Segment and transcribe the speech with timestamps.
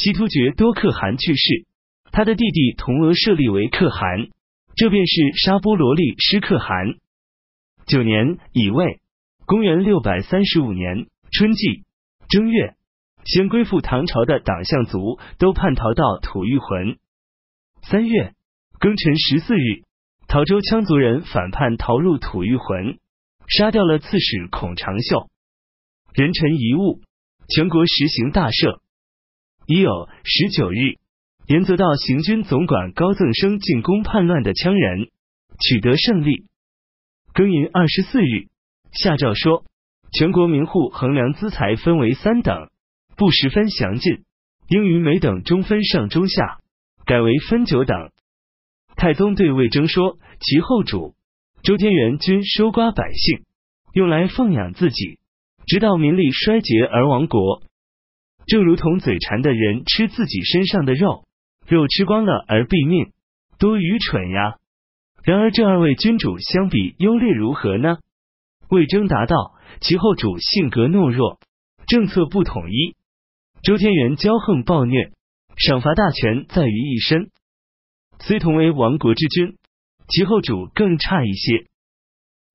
[0.00, 1.66] 西突厥多可汗去世，
[2.12, 4.28] 他的弟弟同额设立为可汗，
[4.76, 6.94] 这便是沙波罗利失可汗。
[7.84, 9.00] 九年乙未，
[9.44, 11.82] 公元六百三十五年春季
[12.28, 12.76] 正月，
[13.24, 16.96] 先归附唐朝的党项族都叛逃到吐谷浑。
[17.82, 18.34] 三月
[18.78, 19.82] 庚辰十四日，
[20.28, 22.98] 陶州羌族人反叛逃入吐谷浑，
[23.48, 25.28] 杀掉了刺史孔长秀。
[26.14, 27.00] 人臣遗物，
[27.48, 28.78] 全国实行大赦。
[29.68, 30.96] 已有十九日，
[31.46, 35.10] 严泽道行军总管高赠生进攻叛乱的羌人，
[35.60, 36.46] 取得胜利。
[37.34, 38.48] 庚寅二十四日，
[38.92, 39.64] 下诏说，
[40.10, 42.70] 全国民户衡量资财分为三等，
[43.14, 44.22] 不十分详尽，
[44.70, 46.60] 应于每等中分上中下，
[47.04, 48.10] 改为分九等。
[48.96, 51.14] 太宗对魏征说，其后主
[51.62, 53.44] 周天元均收刮百姓，
[53.92, 55.18] 用来奉养自己，
[55.66, 57.62] 直到民力衰竭而亡国。
[58.48, 61.26] 正如同嘴馋的人吃自己身上的肉，
[61.66, 63.12] 肉吃光了而毙命，
[63.58, 64.56] 多愚蠢呀！
[65.22, 67.98] 然而这二位君主相比优劣如何呢？
[68.70, 71.38] 魏征答道：其后主性格懦弱，
[71.86, 72.96] 政策不统一；
[73.62, 75.12] 周天元骄横暴虐，
[75.58, 77.30] 赏罚大权在于一身。
[78.18, 79.58] 虽同为亡国之君，
[80.08, 81.66] 其后主更差一些。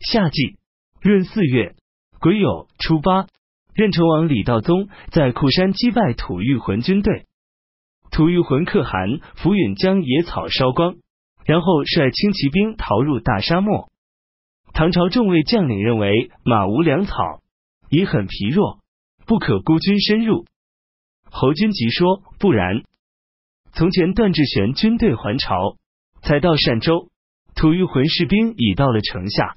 [0.00, 0.56] 夏季
[1.02, 1.76] 闰四月
[2.18, 3.28] 癸酉初八。
[3.76, 7.26] 任城王李道宗在库山击败吐谷浑军队，
[8.10, 10.94] 吐谷浑可汗符允将野草烧光，
[11.44, 13.90] 然后率轻骑兵逃入大沙漠。
[14.72, 17.12] 唐朝众位将领认为马无粮草，
[17.90, 18.78] 已很疲弱，
[19.26, 20.46] 不可孤军深入。
[21.24, 22.82] 侯君集说不然，
[23.74, 25.76] 从前段志玄军队还朝，
[26.22, 27.10] 才到善州，
[27.54, 29.56] 吐谷浑士兵已到了城下，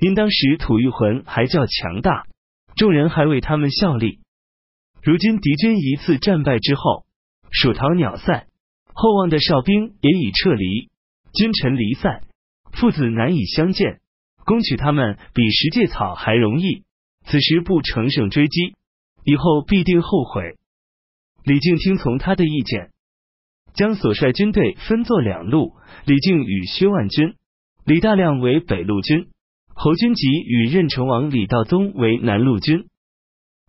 [0.00, 2.26] 因当时吐谷浑还较强大。
[2.76, 4.20] 众人还为他们效力。
[5.02, 7.04] 如今敌军一次战败之后，
[7.50, 8.46] 鼠逃鸟散，
[8.92, 10.88] 厚望的哨兵也已撤离，
[11.34, 12.22] 君臣离散，
[12.72, 14.00] 父子难以相见，
[14.44, 16.84] 攻取他们比拾芥草还容易。
[17.24, 18.74] 此时不乘胜追击，
[19.24, 20.56] 以后必定后悔。
[21.44, 22.90] 李靖听从他的意见，
[23.74, 25.74] 将所率军队分作两路，
[26.04, 27.34] 李靖与薛万军、
[27.84, 29.28] 李大亮为北路军。
[29.74, 32.86] 侯君集与任城王李道宗为南路军。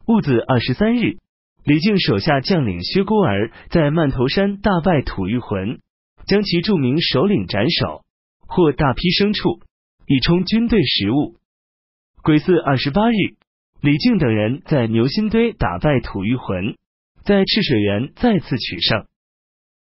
[0.05, 1.17] 戊子二十三日，
[1.63, 5.79] 李靖手下将领薛孤儿在曼头山大败吐谷浑，
[6.27, 8.03] 将其著名首领斩首，
[8.41, 9.61] 获大批牲畜，
[10.05, 11.37] 以充军队食物。
[12.21, 13.15] 癸巳二十八日，
[13.81, 16.75] 李靖等人在牛心堆打败吐谷浑，
[17.23, 19.05] 在赤水原再次取胜。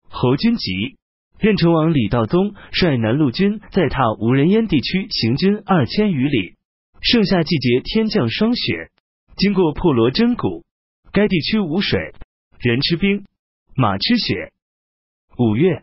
[0.09, 1.00] 侯君集。
[1.41, 6.57] 任城王李道宗率南路军在踏无人烟地区行军二千余里，
[7.01, 8.91] 盛夏季节天降霜雪，
[9.37, 10.67] 经过破罗真谷，
[11.13, 12.13] 该地区无水，
[12.59, 13.25] 人吃冰，
[13.75, 14.53] 马吃雪。
[15.39, 15.83] 五月，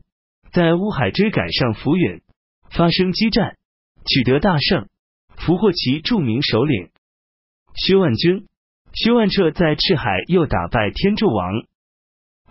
[0.52, 2.22] 在乌海追赶上浮允，
[2.70, 3.58] 发生激战，
[4.06, 4.88] 取得大胜，
[5.38, 6.90] 俘获其著名首领
[7.74, 8.46] 薛万军。
[8.94, 11.66] 薛万彻在赤海又打败天柱王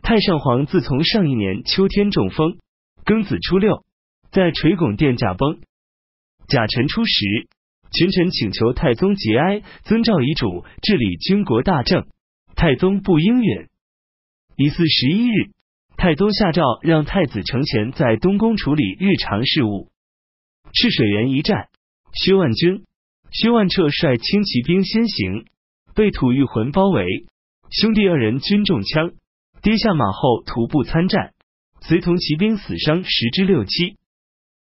[0.03, 0.67] 太上皇。
[0.67, 2.59] 自从上一年秋天中风。
[3.07, 3.85] 庚子初六，
[4.33, 5.61] 在垂拱殿驾崩。
[6.49, 7.49] 甲辰初十，
[7.93, 12.09] 群臣请求太宗节哀，遵照遗嘱治理军国大政。
[12.57, 13.69] 太宗不应允。
[14.57, 15.53] 乙巳十一日，
[15.97, 19.89] 太宗下诏让太子承乾在东宫处理日常事务。
[20.73, 21.69] 赤水源一战，
[22.13, 22.87] 薛万军、
[23.31, 25.45] 薛万彻率轻骑兵先行，
[25.95, 27.07] 被吐谷浑包围，
[27.71, 29.13] 兄弟二人均中枪，
[29.63, 31.35] 跌下马后徒步参战。
[31.81, 33.97] 随同骑兵死伤十之六七，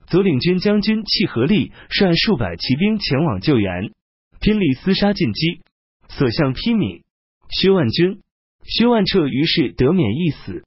[0.06, 3.92] 左领军将军契合力率数百骑兵前往救援，
[4.40, 5.60] 拼力厮杀进击，
[6.08, 7.02] 所向披靡。
[7.48, 8.20] 薛万军、
[8.62, 10.64] 薛万彻于是得免一死。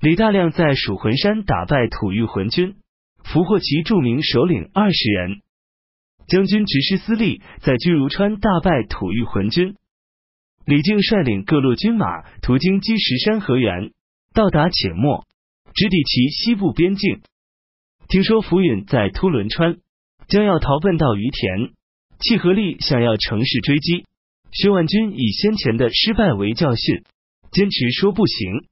[0.00, 2.76] 李大亮在蜀魂山打败吐谷浑军，
[3.24, 5.42] 俘获其著名首领二十人。
[6.28, 9.74] 将军执师司隶在居如川大败吐谷浑军。
[10.64, 13.90] 李靖率领各路军马途经积石山河源，
[14.34, 15.26] 到达且末。
[15.78, 17.20] 直抵其西部边境。
[18.08, 19.76] 听说浮允在突伦川，
[20.26, 21.70] 将要逃奔到于田。
[22.18, 24.04] 契合力想要乘势追击，
[24.50, 27.04] 薛万军以先前的失败为教训，
[27.52, 28.64] 坚持说不行。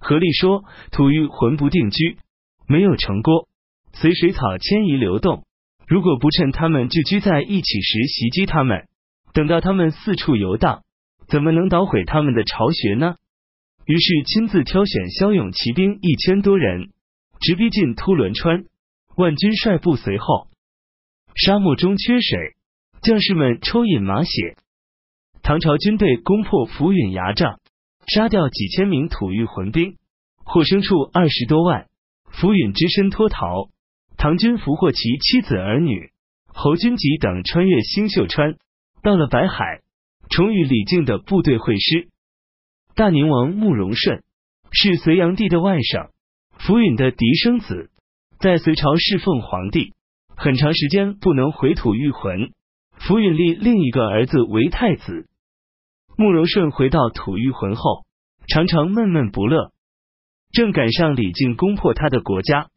[0.00, 2.18] 合力说：“吐谷浑不定居，
[2.66, 3.46] 没有城郭，
[3.92, 5.44] 随水草迁移流动。
[5.86, 8.88] 如果不趁他们聚居在一起时袭击他们，
[9.32, 10.82] 等到他们四处游荡，
[11.28, 13.14] 怎么能捣毁他们的巢穴呢？”
[13.86, 16.90] 于是亲自挑选骁勇骑兵一千多人，
[17.38, 18.64] 直逼近突伦川。
[19.16, 20.48] 万军率部随后。
[21.36, 22.56] 沙漠中缺水，
[23.00, 24.56] 将士们抽饮马血。
[25.40, 27.60] 唐朝军队攻破浮允牙帐，
[28.12, 29.96] 杀掉几千名吐谷浑兵，
[30.42, 31.86] 获牲畜二十多万。
[32.24, 33.70] 浮允只身脱逃，
[34.16, 36.10] 唐军俘获其妻子儿女。
[36.48, 38.56] 侯君集等穿越星宿川，
[39.00, 39.82] 到了白海，
[40.28, 42.08] 重与李靖的部队会师。
[42.96, 44.24] 大宁王慕容顺
[44.72, 46.08] 是隋炀帝的外甥，
[46.58, 47.90] 福允的嫡生子，
[48.38, 49.92] 在隋朝侍奉皇帝，
[50.34, 52.52] 很长时间不能回土御魂。
[52.98, 55.28] 福允立另一个儿子为太子。
[56.16, 58.06] 慕容顺回到吐谷浑后，
[58.48, 59.72] 常常闷闷不乐。
[60.50, 62.68] 正赶上李靖攻破他的国家，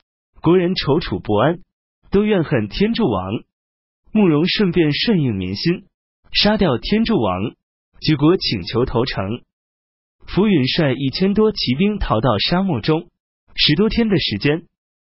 [0.42, 1.60] 国人踌躇不安，
[2.12, 3.36] 都怨恨天柱王。
[4.12, 5.86] 慕容顺便顺应民心，
[6.34, 7.56] 杀掉天柱王，
[8.02, 9.44] 举国请求投诚。
[10.34, 13.10] 浮允率一千多骑兵逃到沙漠中，
[13.56, 14.64] 十多天的时间，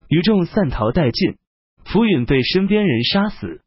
[0.09, 1.39] 余众散逃殆尽。
[1.85, 3.61] 浮允被身边人杀死。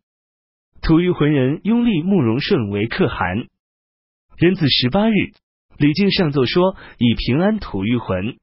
[0.81, 3.47] 吐谷浑人拥立慕容顺为可汗。
[4.37, 5.13] 壬子十八日，
[5.77, 8.37] 李靖上奏说以平安吐谷浑。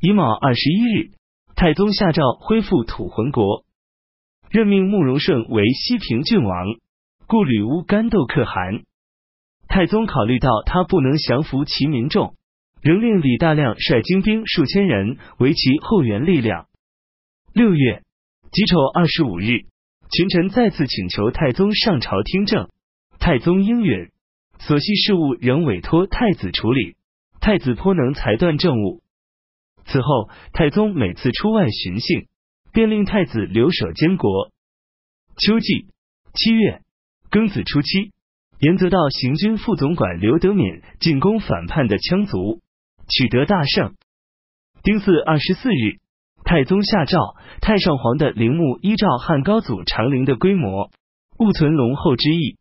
[0.00, 1.10] 乙卯二十一日，
[1.56, 3.64] 太宗下诏恢复吐浑国，
[4.48, 6.66] 任命慕容顺为西平郡王，
[7.26, 8.84] 故吕乌干豆可汗。
[9.74, 12.36] 太宗考虑到他不能降服其民众，
[12.80, 16.68] 仍令李大亮率精兵数千人为其后援力量。
[17.52, 18.04] 六月
[18.52, 19.66] 己丑二十五日，
[20.12, 22.68] 群臣再次请求太宗上朝听政，
[23.18, 24.12] 太宗应允。
[24.60, 26.94] 所系事务仍委托太子处理，
[27.40, 29.02] 太子颇能裁断政务。
[29.86, 32.28] 此后，太宗每次出外巡幸，
[32.72, 34.52] 便令太子留守监国。
[35.36, 35.88] 秋季
[36.32, 36.80] 七月
[37.28, 38.12] 庚子初七，
[38.64, 42.62] 严泽道行军副总管刘德敏进攻反叛的羌族，
[43.10, 43.94] 取得大胜。
[44.82, 46.00] 丁巳二十四日，
[46.44, 47.18] 太宗下诏，
[47.60, 50.90] 太上皇的陵墓依照汉高祖长陵的规模，
[51.38, 52.56] 勿存隆厚之意。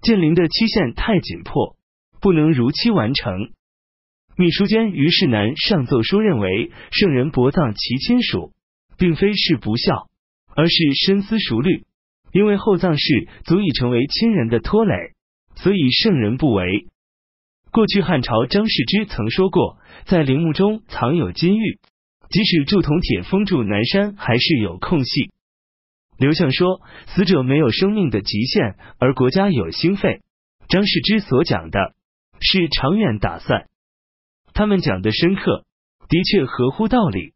[0.00, 1.76] 建陵的期限太紧迫，
[2.20, 3.52] 不能如期完成。
[4.36, 8.50] 秘书监于世南上奏书认为，圣人薄葬其亲属，
[8.98, 10.08] 并非是不孝，
[10.56, 10.74] 而是
[11.06, 11.84] 深思熟虑。
[12.32, 14.94] 因为厚葬事足以成为亲人的拖累，
[15.54, 16.86] 所以圣人不为。
[17.70, 21.78] 过去汉朝张世之曾说过，在陵墓中藏有金玉，
[22.28, 25.30] 即使铸铜铁封住南山，还是有空隙。
[26.18, 30.20] 刘向说：“死者没有生命的极限，而国家有兴废。”
[30.68, 31.94] 张世之所讲的
[32.40, 33.66] 是长远打算，
[34.54, 35.64] 他们讲的深刻，
[36.08, 37.34] 的确合乎道理。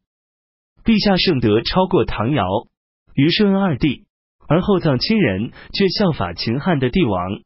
[0.84, 2.46] 陛下圣德超过唐尧、
[3.14, 4.05] 虞舜二帝，
[4.48, 7.40] 而后葬亲人却效法秦汉的帝王。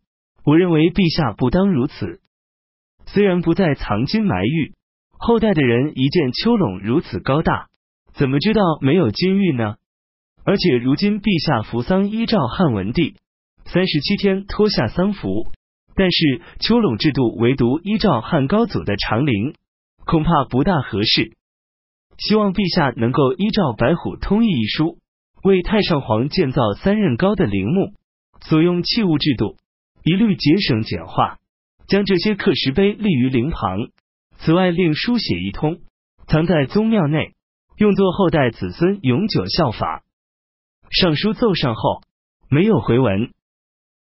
[0.44, 2.20] 我认为陛下不当如此。
[3.06, 4.74] 虽然不再藏金埋玉，
[5.18, 7.68] 后代的人一见丘垄如此高大，
[8.14, 9.76] 怎么知道没有金玉呢？
[10.44, 13.16] 而且如今陛下扶丧依照汉文帝
[13.66, 15.50] 三十七天脱下丧服，
[15.94, 19.54] 但是丘垄制度唯独依照汉高祖的长陵，
[20.06, 21.36] 恐怕不大合适。
[22.16, 24.98] 希望陛下能够依照《白虎通义》一书，
[25.42, 27.94] 为太上皇建造三仞高的陵墓，
[28.42, 29.56] 所用器物制度
[30.04, 31.38] 一律节省简化，
[31.86, 33.88] 将这些刻石碑立于陵旁。
[34.38, 35.80] 此外，令书写一通，
[36.26, 37.34] 藏在宗庙内，
[37.76, 40.02] 用作后代子孙永久效法。
[40.90, 42.02] 上书奏上后
[42.48, 43.30] 没有回文，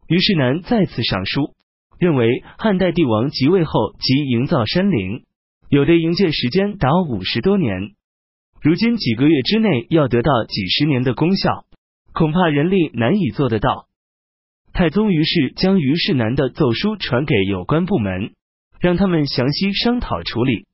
[0.09, 1.55] 于是南再次上书，
[1.99, 5.25] 认为汉代帝王即位后即营造山陵，
[5.69, 7.93] 有的营建时间达五十多年，
[8.63, 11.65] 如今几个月之内要得到几十年的功效，
[12.13, 13.87] 恐怕人力难以做得到。
[14.75, 18.35] 太宗于是将于世南的奏书传给有关部门，
[18.79, 20.67] 让他们详细商讨处理。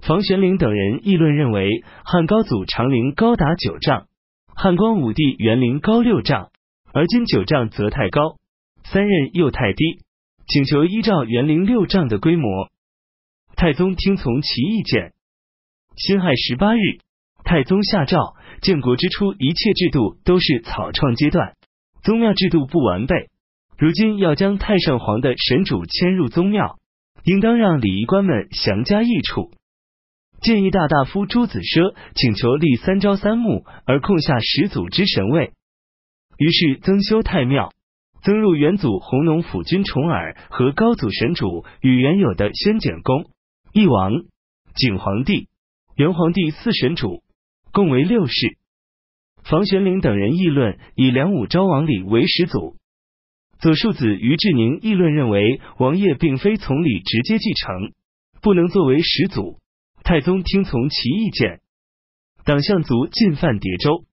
[0.00, 4.06] 房玄龄等人议论认为，汉高祖长陵高达九丈。
[4.54, 6.50] 汉光武帝园陵高六丈，
[6.94, 8.36] 而今九丈则太高，
[8.84, 10.00] 三仞又太低，
[10.46, 12.70] 请求依照园陵六丈的规模。
[13.54, 15.12] 太宗听从其意见。
[15.96, 17.00] 辛亥十八日，
[17.44, 21.54] 太宗下诏：建国之初，一切制度都是草创阶段，
[22.02, 23.28] 宗庙制度不完备。
[23.76, 26.78] 如今要将太上皇的神主迁入宗庙，
[27.24, 29.50] 应当让礼仪官们详加益处。
[30.40, 35.52] 建议大大夫朱子奢请求立三朝三暮，而空下始祖之神位。
[36.38, 37.72] 于是增修太庙，
[38.22, 43.26] 增入元祖弘农府君重耳和高祖神主与原有的宣简公、
[43.72, 44.12] 义王、
[44.74, 45.48] 景皇帝、
[45.94, 47.22] 元皇帝四神主，
[47.70, 48.56] 共为六世。
[49.44, 52.76] 房玄龄等人议论以梁武昭王李为始祖。
[53.60, 57.92] 左庶子于志宁议论认为王爷并非从李直接继承，
[58.40, 59.58] 不能作为始祖。
[60.02, 61.60] 太宗听从其意见，
[62.44, 64.04] 党项族进犯叠州。